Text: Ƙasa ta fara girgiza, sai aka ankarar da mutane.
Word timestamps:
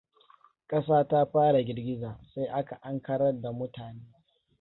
Ƙasa 0.67 1.07
ta 1.07 1.25
fara 1.25 1.63
girgiza, 1.63 2.19
sai 2.33 2.47
aka 2.47 2.75
ankarar 2.83 3.41
da 3.41 3.51
mutane. 3.51 4.03